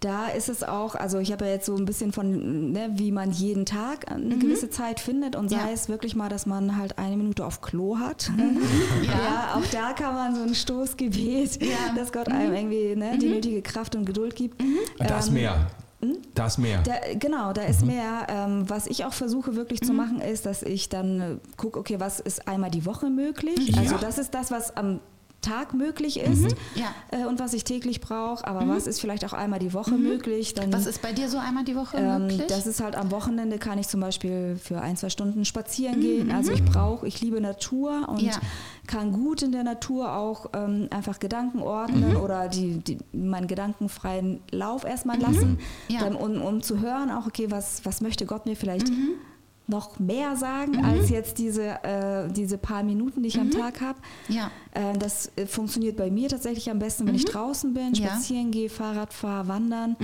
[0.00, 3.12] Da ist es auch, also ich habe ja jetzt so ein bisschen von, ne, wie
[3.12, 5.68] man jeden Tag eine gewisse Zeit findet und sei Ja.
[5.74, 8.30] es wirklich mal, dass man halt eine Minute auf Klo hat.
[9.02, 9.12] Ja.
[9.12, 11.92] Ja, auch da kann man so ein Stoßgebet, Ja.
[11.94, 14.60] dass Gott einem irgendwie ne, die nötige Kraft und Geduld gibt.
[14.98, 15.66] Da ist Ähm, mehr.
[16.34, 16.80] Da ist mehr.
[16.82, 18.26] Da, genau, da ist mehr.
[18.30, 22.00] Ähm, was ich auch versuche wirklich zu machen, ist, dass ich dann äh, gucke, okay,
[22.00, 23.68] was ist einmal die Woche möglich?
[23.68, 23.82] Ja.
[23.82, 25.00] Also das ist das, was am
[25.40, 26.94] Tag möglich ist Ja.
[27.10, 28.46] äh, und was ich täglich brauche.
[28.46, 30.54] Aber was ist vielleicht auch einmal die Woche möglich?
[30.54, 32.46] Dann, Was ist bei dir so einmal die Woche ähm, möglich?
[32.48, 36.00] das ist halt am Wochenende kann ich zum Beispiel für ein, zwei Stunden spazieren Mhm,
[36.02, 36.30] gehen.
[36.30, 38.38] Also ich brauche, ich liebe Natur und Ja.
[38.86, 42.16] kann gut in der Natur auch ähm, einfach Gedanken ordnen Mhm.
[42.16, 45.58] oder die, die, meinen gedankenfreien Lauf erstmal lassen, Mhm.
[45.88, 46.00] Ja.
[46.00, 49.12] dann, um, um zu hören, auch okay, was, was möchte Gott mir vielleicht Mhm.
[49.70, 53.42] Noch mehr sagen als jetzt diese, äh, diese paar Minuten, die ich Mhm.
[53.42, 53.98] am Tag habe.
[54.28, 54.50] ja.
[54.72, 57.94] Äh, das äh, funktioniert bei mir tatsächlich am besten, wenn ich draußen bin, Mhm.
[57.94, 58.00] Ja.
[58.02, 58.06] Mhm.
[58.10, 59.96] spazieren gehe, Fahrrad fahre, wandern.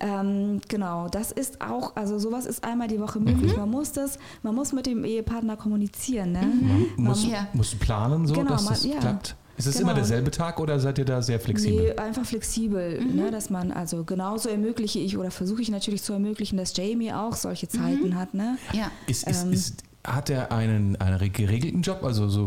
[0.00, 3.52] Ähm, genau, das ist auch, also sowas ist einmal die Woche möglich.
[3.52, 3.60] Mhm.
[3.60, 6.32] Man muss das, man muss mit dem Ehepartner kommunizieren.
[6.32, 6.52] Ne?
[6.96, 7.46] Musst, Ja.
[7.52, 8.98] musst du planen, so, Genau, dass man- das ja.
[8.98, 9.36] klappt?
[9.56, 9.88] Ist es Genau.
[9.90, 11.92] immer derselbe Tag oder seid ihr da sehr flexibel?
[11.94, 13.14] Nee, einfach flexibel, Mhm.
[13.16, 17.12] ne, dass man, also genauso ermögliche ich oder versuche ich natürlich zu ermöglichen, dass Jamie
[17.12, 17.70] auch solche Mhm.
[17.70, 18.34] Zeiten hat.
[18.34, 18.56] Ne?
[18.72, 18.90] Ja.
[19.06, 19.52] Ist, ist, Ähm.
[19.52, 22.46] ist, hat er einen, einen geregelten Job, also so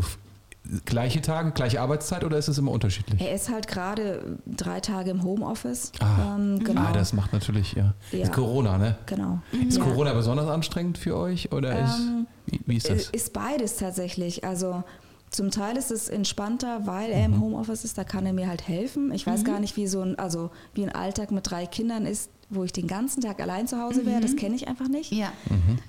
[0.84, 3.20] gleiche Tage, gleiche Arbeitszeit oder ist es immer unterschiedlich?
[3.20, 5.92] Er ist halt gerade drei Tage im Homeoffice.
[6.00, 6.34] Ah.
[6.36, 6.80] Ähm, genau.
[6.80, 7.94] Ah, das macht natürlich, ja.
[8.10, 8.24] Ja.
[8.24, 8.96] Ist Corona, ne?
[9.06, 9.38] genau.
[9.68, 9.84] Ist Ja.
[9.84, 13.10] Corona besonders anstrengend für euch oder ist, Ähm, wie, wie ist das?
[13.10, 14.42] Ist beides tatsächlich.
[14.44, 14.82] Also
[15.30, 17.34] zum Teil ist es entspannter, weil er Mhm.
[17.34, 19.12] im Homeoffice ist, da kann er mir halt helfen.
[19.12, 22.30] Ich weiß gar nicht, wie so ein, also wie ein Alltag mit drei Kindern ist,
[22.48, 24.20] wo ich den ganzen Tag allein zu Hause wäre.
[24.20, 25.10] Das kenne ich einfach nicht.
[25.12, 25.32] Ja.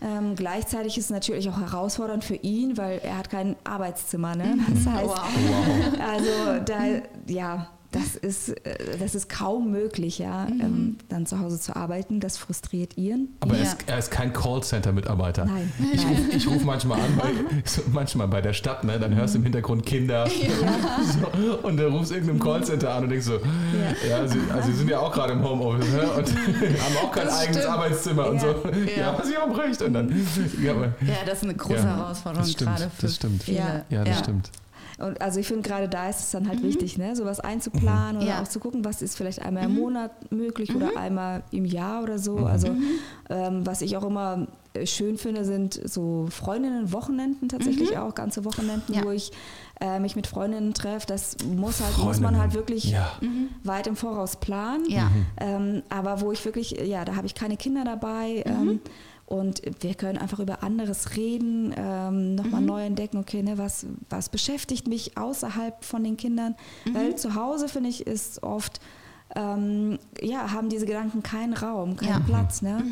[0.02, 4.36] Ähm, gleichzeitig ist es natürlich auch herausfordernd für ihn, weil er hat kein Arbeitszimmer.
[4.36, 4.58] Ne?
[4.74, 5.20] Das heißt, Wow.
[6.12, 6.80] also da,
[7.28, 12.20] ja, das ist, äh, das ist kaum möglich, ja, ähm, dann zu Hause zu arbeiten.
[12.20, 13.30] Das frustriert ihn.
[13.40, 13.72] Aber er, Ja.
[13.72, 15.46] ist, er ist kein Callcenter-Mitarbeiter.
[15.46, 16.16] Nein, Ich, nein.
[16.16, 17.30] ruf- ich rufe manchmal an, bei,
[17.66, 19.00] so manchmal bei der Stadt, ne?
[19.00, 20.28] dann hörst du im Hintergrund Kinder
[21.42, 23.40] so, und du rufst irgendeinem Callcenter an und denkst so,
[24.08, 26.02] ja, sie, also sie sind ja auch gerade im Homeoffice ne?
[26.12, 27.74] und haben auch kein Das eigenes stimmt.
[27.74, 28.42] Arbeitszimmer und Ja.
[28.42, 28.48] so.
[29.00, 29.82] Ja, was ich auch bricht.
[29.82, 30.14] Und dann,
[30.62, 33.44] ja, aber, Ja, das ist eine große Ja, Herausforderung das stimmt, gerade für das stimmt.
[33.44, 33.58] viele.
[33.58, 33.86] Ja.
[33.90, 34.52] ja, das stimmt.
[34.98, 38.24] Und also ich finde gerade da ist es dann halt wichtig, ne, sowas einzuplanen oder
[38.26, 38.30] Mhm.
[38.30, 38.36] Ja.
[38.38, 38.44] Mhm.
[38.44, 42.18] auch zu gucken, was ist vielleicht einmal im Monat möglich oder einmal im Jahr oder
[42.18, 42.38] so.
[42.40, 42.70] Also
[43.30, 48.92] ähm, was ich auch immer äh, schön finde, sind so Freundinnen-Wochenenden tatsächlich auch, ganze Wochenenden,
[48.92, 48.98] Mhm.
[48.98, 49.04] Ja.
[49.06, 49.32] wo ich
[49.80, 51.06] äh, mich mit Freundinnen treffe.
[51.08, 53.12] Das muss halt, muss man halt Freundinnen, wirklich ja.
[53.64, 54.86] weit im Voraus planen.
[54.90, 55.12] Ja.
[55.40, 58.44] Ähm, aber wo ich wirklich, ja, da habe ich keine Kinder dabei.
[58.48, 58.70] Mhm.
[58.70, 58.80] Ähm,
[59.28, 62.27] und wir können einfach über anderes reden, ähm, Mhm.
[62.88, 66.56] Entdecken, okay, ne, was, was beschäftigt mich außerhalb von den Kindern?
[66.86, 66.96] Mhm.
[66.96, 68.80] Weil zu Hause, finde ich, ist oft,
[69.36, 72.20] ähm, ja, haben diese Gedanken keinen Raum, keinen Ja.
[72.20, 72.62] Platz.
[72.62, 72.84] Ne?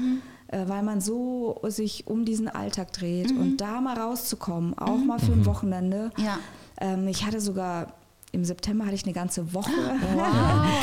[0.47, 3.39] äh, weil man so sich um diesen Alltag dreht Mhm.
[3.41, 6.12] und da mal rauszukommen, auch mal für ein Wochenende.
[6.17, 6.38] Ja.
[6.79, 7.88] Ähm, ich hatte sogar
[8.35, 9.71] im September hatte ich eine ganze Woche.
[10.13, 10.25] Wow,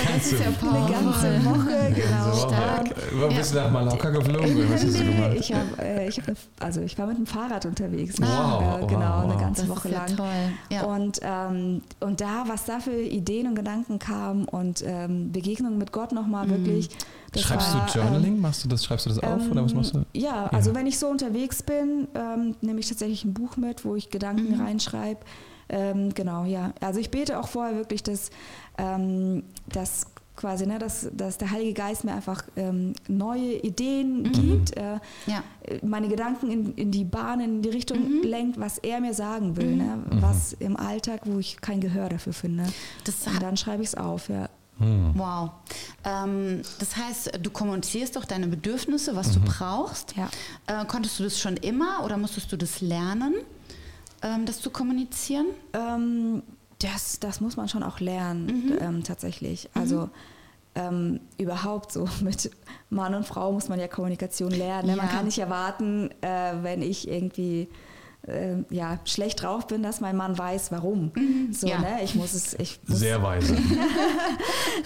[0.14, 2.48] das ist ja Eine ganze Woche, genau.
[2.48, 2.94] Stark.
[3.36, 4.70] Bist du nach Mallorca geflogen?
[4.72, 5.36] Was hast du gemacht?
[5.38, 8.16] Ich, hab, äh, ich, hab, eine- also ich war mit dem Fahrrad unterwegs.
[8.20, 10.16] Wow, äh, genau, wow, eine ganze Woche ist ja lang.
[10.16, 10.26] toll.
[10.70, 10.82] Ja.
[10.84, 15.92] Und, ähm, und da, was da für Ideen und Gedanken kamen und ähm, Begegnungen mit
[15.92, 16.88] Gott nochmal wirklich.
[17.32, 18.40] das Schreibst war, du Journaling?
[18.40, 19.98] Machst du das, schreibst du das auf oder was machst du?
[19.98, 23.84] Ähm, Ja, also wenn ich so unterwegs bin, ähm, nehme ich tatsächlich ein Buch mit,
[23.84, 25.20] wo ich Gedanken reinschreibe.
[25.72, 26.72] Ähm, genau, ja.
[26.80, 28.30] Also ich bete auch vorher wirklich, dass,
[28.78, 30.06] ähm, dass
[30.36, 35.42] quasi, ne, dass, dass der Heilige Geist mir einfach ähm, neue Ideen gibt, äh, ja.
[35.82, 39.76] meine Gedanken in, in die Bahn, in die Richtung lenkt, was er mir sagen will,
[39.76, 40.02] ne?
[40.10, 42.64] was im Alltag, wo ich kein Gehör dafür finde.
[43.04, 44.48] Das Und dann schreibe ich es auf, ja.
[45.14, 45.50] Wow.
[46.04, 50.14] Ähm, das heißt, du kommunizierst doch deine Bedürfnisse, was du brauchst.
[50.16, 50.28] Ja.
[50.66, 53.34] Äh, konntest du das schon immer oder musstest du das lernen,
[54.22, 55.46] ähm, das zu kommunizieren?
[55.72, 56.42] Ähm,
[56.80, 59.68] das, das muss man schon auch lernen, ähm, tatsächlich.
[59.74, 60.08] Also
[60.74, 62.50] ähm, überhaupt so mit
[62.90, 64.88] Mann und Frau muss man ja Kommunikation lernen.
[64.88, 64.96] Ne?
[64.96, 65.12] Man Ja.
[65.12, 67.68] kann nicht erwarten, äh, wenn ich irgendwie
[68.28, 71.10] äh, ja, schlecht drauf bin, dass mein Mann weiß, warum.
[71.50, 71.80] So, Ja.
[71.80, 72.04] ne?
[72.04, 73.56] Ich muss es, ich muss, Sehr weise.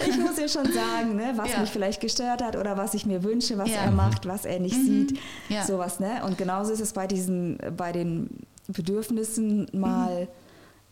[0.07, 1.59] ich muss ihr schon sagen, ne, was Ja.
[1.61, 3.77] mich vielleicht gestört hat oder was ich mir wünsche, was Ja.
[3.83, 5.19] er macht, was er nicht sieht.
[5.49, 5.63] Ja.
[5.65, 6.23] Sowas, ne?
[6.25, 8.29] Und genauso ist es bei diesen, bei den
[8.67, 10.27] Bedürfnissen mal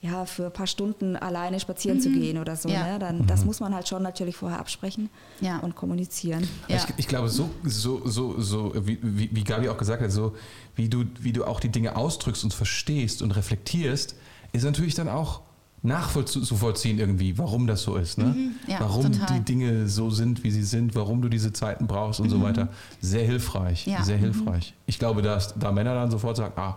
[0.01, 2.69] ja, für ein paar Stunden alleine spazieren zu gehen oder so.
[2.69, 2.93] Ja.
[2.93, 2.99] Ne?
[2.99, 5.09] Dann, Das muss man halt schon natürlich vorher absprechen
[5.41, 5.59] Ja.
[5.59, 6.47] und kommunizieren.
[6.67, 6.75] Ja.
[6.75, 10.35] Ich, ich glaube, so, so, so, so wie, wie, wie Gabi auch gesagt hat, so
[10.75, 14.15] wie du, wie du auch die Dinge ausdrückst und verstehst und reflektierst,
[14.51, 15.41] ist natürlich dann auch
[15.81, 18.17] nachzuvollziehen irgendwie, warum das so ist.
[18.17, 18.25] Ne?
[18.25, 18.51] Mhm.
[18.67, 19.38] ja, warum total.
[19.39, 22.69] die Dinge so sind, wie sie sind, warum du diese Zeiten brauchst und so weiter.
[23.01, 23.93] Sehr hilfreich, Mhm.
[23.93, 24.03] Ja.
[24.03, 24.73] sehr hilfreich.
[24.85, 26.75] Ich glaube, dass da Männer dann sofort sagen, ah,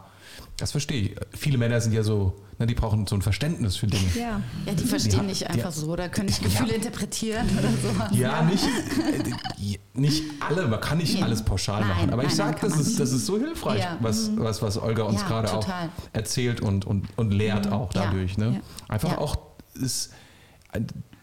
[0.56, 1.16] das verstehe ich.
[1.36, 4.04] Viele Männer sind ja so, ne, die brauchen so ein Verständnis für Dinge.
[4.14, 4.40] Ja.
[4.66, 8.08] Ja, die verstehen Ja, nicht die- einfach so oder können nicht Gefühle interpretieren oder sowas.
[8.12, 11.24] Ja, nicht, äh, nicht alle, man kann nicht Ja.
[11.24, 12.10] alles pauschal Nein, machen.
[12.10, 13.96] Aber ich nein, sage, nein, kann das ist, das ist so hilfreich, Ja.
[14.00, 15.66] was, was, was Olga uns Ja, gerade auch
[16.12, 18.04] erzählt und, und, und lehrt auch Ja.
[18.06, 18.36] dadurch.
[18.38, 18.54] Ne?
[18.54, 18.60] Ja.
[18.94, 19.18] Einfach Ja.
[19.18, 19.36] auch
[19.74, 20.10] ist,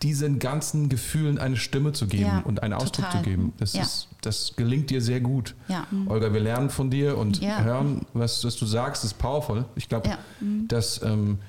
[0.05, 3.23] diesen ganzen Gefühlen eine Stimme zu geben Ja, und einen Ausdruck total.
[3.23, 3.53] zu geben.
[3.57, 3.81] Das, Ja.
[3.81, 5.55] ist, das gelingt dir sehr gut.
[5.67, 5.87] Ja.
[6.05, 9.65] Olga, wir lernen von dir und hören, was, was du sagst, ist powerful.
[9.75, 10.17] Ich glaube, Ja.
[10.67, 11.39] dass ähm,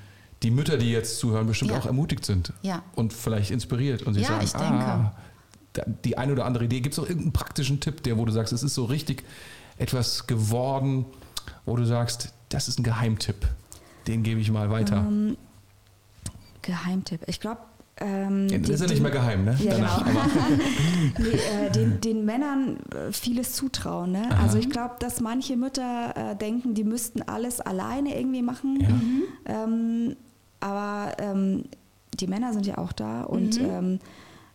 [0.41, 2.81] die Mütter, die jetzt zuhören, bestimmt auch ermutigt sind Ja.
[2.95, 4.85] und vielleicht inspiriert und sie Ja, sagen, ich denke.
[4.85, 5.13] ah,
[6.03, 6.79] die eine oder andere Idee.
[6.81, 9.23] Gibt es auch irgendeinen praktischen Tipp, der, wo du sagst, es ist so richtig
[9.77, 11.05] etwas geworden,
[11.67, 13.47] wo du sagst, das ist ein Geheimtipp,
[14.07, 14.97] den gebe ich mal weiter.
[15.07, 15.37] Ähm,
[16.63, 17.21] Geheimtipp.
[17.27, 17.61] Ich glaube,
[17.99, 19.55] ähm, das ist ja nicht mehr geheim, ne?
[19.59, 20.19] Ja, Danach, genau.
[20.19, 20.29] aber,
[21.19, 21.29] nee,
[21.65, 24.11] äh, den, den Männern äh, vieles zutrauen.
[24.11, 24.29] Ne?
[24.31, 24.43] Aha.
[24.43, 28.79] Also ich glaube, dass manche Mütter äh, denken, die müssten alles alleine irgendwie machen.
[29.45, 29.63] Ja.
[29.63, 30.15] Ähm,
[30.59, 31.63] aber ähm,
[32.19, 33.65] die Männer sind ja auch da und Mhm.
[33.69, 33.99] ähm,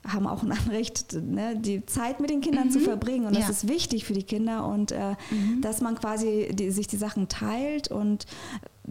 [0.07, 3.27] haben auch ein Anrecht, ne, die Zeit mit den Kindern zu verbringen.
[3.27, 3.51] Und das Ja.
[3.51, 5.15] ist wichtig für die Kinder und äh,
[5.61, 8.27] dass man quasi die, sich die Sachen teilt und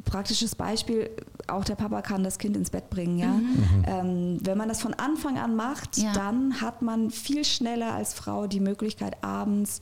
[0.06, 1.10] praktisches Beispiel,
[1.48, 3.18] auch der Papa kann das Kind ins Bett bringen.
[3.18, 3.40] Ja?
[3.86, 6.14] Ähm, wenn man das von Anfang an macht, Ja.
[6.14, 9.82] dann hat man viel schneller als Frau die Möglichkeit, abends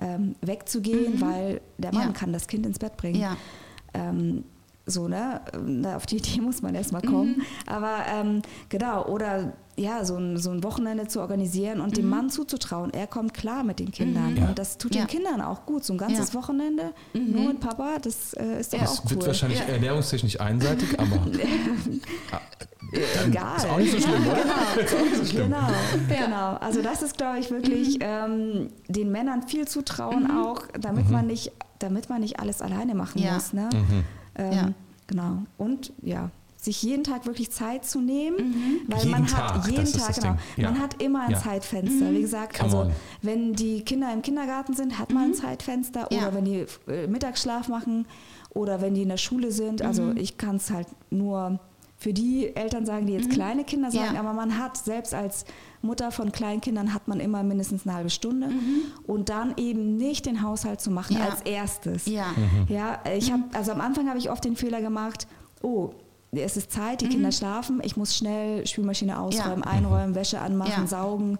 [0.00, 2.12] ähm, wegzugehen, weil der Mann Ja.
[2.12, 3.20] kann das Kind ins Bett bringen.
[3.20, 3.36] Ja.
[3.94, 4.44] Ähm,
[4.88, 5.40] so, ne?
[5.64, 7.42] Na, Auf die Idee muss man erstmal kommen.
[7.66, 12.30] Aber ähm, genau, oder ja, so ein, so ein Wochenende zu organisieren und dem Mann
[12.30, 14.36] zuzutrauen, er kommt klar mit den Kindern.
[14.36, 14.48] Ja.
[14.48, 15.02] Und das tut Ja.
[15.02, 15.84] den Kindern auch gut.
[15.84, 16.40] So ein ganzes Ja.
[16.40, 19.10] Wochenende nur mit Papa, das äh, ist doch das auch cool.
[19.12, 21.16] wird wahrscheinlich ernährungstechnisch einseitig, aber
[23.14, 23.56] dann Egal.
[23.56, 24.38] ist auch nicht so schlimm, oder?
[24.82, 25.44] Ist auch nicht so schlimm.
[25.50, 25.66] Genau,
[26.08, 26.54] genau.
[26.56, 31.52] Also das ist, glaube ich, wirklich ähm, den Männern viel zutrauen auch, damit man nicht,
[31.80, 33.34] damit man nicht alles alleine machen Ja.
[33.34, 33.52] muss.
[33.52, 33.68] Ne?
[34.38, 34.44] Mhm.
[34.44, 34.72] Ähm, Ja.
[35.06, 35.38] Genau.
[35.56, 39.90] Und ja, sich jeden Tag wirklich Zeit zu nehmen, weil Jeden man Tag, hat jeden
[39.90, 40.36] Tag, genau.
[40.56, 40.70] Ja.
[40.70, 41.38] man hat immer ein Ja.
[41.38, 42.10] Zeitfenster.
[42.10, 42.92] Wie gesagt, Come also on.
[43.22, 46.18] wenn die Kinder im Kindergarten sind, hat man ein Zeitfenster Ja.
[46.18, 48.06] oder wenn die äh, Mittagsschlaf machen
[48.50, 49.82] oder wenn die in der Schule sind.
[49.82, 51.58] Also ich kann es halt nur
[52.00, 54.20] für die Eltern sagen, die jetzt kleine Kinder sagen, Ja.
[54.20, 55.44] aber man hat selbst als
[55.82, 58.50] Mutter von kleinen Kindern hat man immer mindestens eine halbe Stunde
[59.06, 61.28] und dann eben nicht den Haushalt zu machen Ja.
[61.28, 62.06] als erstes.
[62.06, 62.26] Ja.
[62.68, 65.26] Ja, ich habe, also am Anfang habe ich oft den Fehler gemacht,
[65.62, 65.90] oh,
[66.30, 70.86] es ist Zeit, die Kinder schlafen, ich muss schnell Spülmaschine ausräumen, einräumen, Wäsche anmachen, Ja.
[70.86, 71.38] saugen,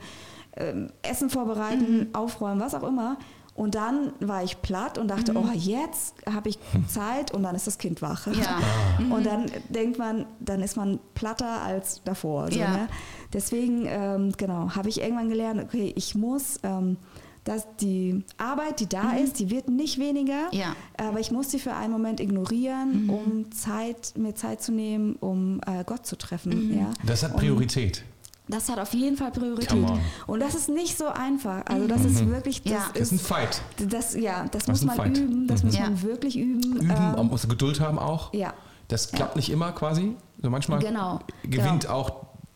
[0.56, 3.16] ähm, Essen vorbereiten, aufräumen, was auch immer.
[3.58, 7.66] Und dann war ich platt und dachte, oh, jetzt habe ich Zeit und dann ist
[7.66, 8.28] das Kind wach.
[8.28, 8.60] Ja.
[9.10, 12.52] Und dann denkt man, dann ist man platter als davor.
[12.52, 12.70] So, Ja.
[12.70, 12.88] ne?
[13.32, 16.98] Deswegen, ähm, genau, habe ich irgendwann gelernt, okay, ich muss ähm,
[17.44, 20.76] dass die Arbeit, die da ist, die wird nicht weniger, Ja.
[20.98, 25.60] aber ich muss sie für einen Moment ignorieren, um Zeit, mir Zeit zu nehmen, um
[25.66, 26.78] äh, Gott zu treffen.
[26.78, 26.90] Ja?
[27.06, 28.04] Das hat Priorität.
[28.48, 29.84] Das hat auf jeden Fall Priorität.
[30.26, 31.62] Und das ist nicht so einfach.
[31.66, 32.84] Also das ist wirklich, das Ja.
[32.94, 33.61] Das ist ein ist, Fight.
[33.88, 35.18] das, ja, das, Das muss ist man Fight.
[35.18, 35.82] üben, das muss Ja.
[35.82, 36.62] man wirklich üben.
[36.76, 38.32] Üben, Ähm, man muss Geduld haben auch.
[38.32, 38.54] ja,
[38.88, 40.16] Das klappt nicht immer quasi.
[40.42, 41.94] So manchmal Genau, gewinnt genau.
[41.94, 42.12] auch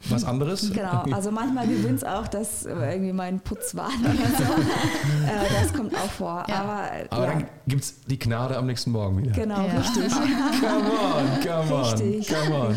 [0.09, 0.73] was anderes.
[0.73, 1.03] genau.
[1.13, 4.53] Also manchmal gewinnt es auch, dass äh, irgendwie mein Putzwahn oder so.
[5.27, 6.45] äh, das kommt auch vor.
[6.49, 6.55] Ja.
[6.63, 9.33] Aber, Aber ja, dann gibt es die Gnade am nächsten Morgen wieder.
[9.33, 9.79] genau, Ja.
[9.79, 10.11] richtig.
[10.61, 12.75] Come on, come on, Richtig, come on.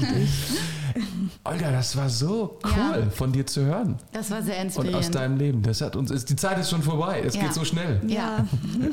[1.44, 2.72] Olga, das war so cool
[3.04, 3.10] Ja.
[3.12, 3.98] von dir zu hören.
[4.14, 5.16] Das war sehr Und aus inspirierend.
[5.16, 5.62] deinem Leben.
[5.64, 7.22] Das hat uns, ist, die Zeit ist schon vorbei.
[7.26, 7.42] Es Ja.
[7.44, 8.02] geht so schnell.
[8.08, 8.46] Ja.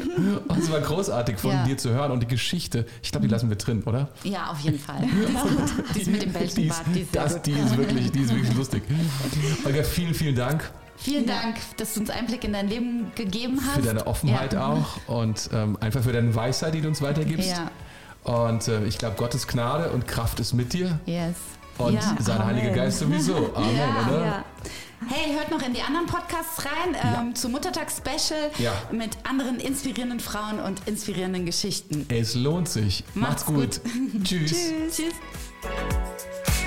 [0.49, 1.65] Und es war großartig von Ja.
[1.65, 2.11] dir zu hören.
[2.13, 4.09] Und die Geschichte, ich glaube, die lassen wir drin, oder?
[4.25, 5.03] ja, auf jeden Fall.
[5.95, 8.55] Die ist mit dem Die Bällchenbad, die ist das, die ist wirklich, die ist wirklich
[8.55, 8.83] lustig.
[9.65, 13.77] Olga, vielen, vielen Dank Vielen Dank, dass du uns Einblick in dein Leben gegeben hast.
[13.77, 14.67] für deine Offenheit ja.
[14.69, 17.51] auch und ähm, einfach für deine Weisheit, die du uns weitergibst.
[17.51, 17.71] Ja.
[18.23, 21.01] Und äh, ich glaube, Gottes Gnade und Kraft ist mit dir.
[21.07, 21.35] Yes.
[21.79, 22.01] Und ja.
[22.21, 22.57] sein Amen.
[22.57, 23.35] Heiliger Geist sowieso.
[23.55, 24.07] Amen, Ja.
[24.09, 24.25] oder?
[24.25, 24.45] Ja.
[25.09, 28.73] Hey, hört noch in die anderen Podcasts rein, ähm, zu Muttertag-Special Ja.
[28.93, 32.07] mit anderen inspirierenden Frauen und inspirierenden Geschichten.
[32.09, 33.03] Es lohnt sich.
[33.15, 33.81] Macht's, Macht's gut.
[34.25, 34.51] Tschüss.
[34.53, 34.97] Tschüss.
[34.97, 36.62] Tschüss.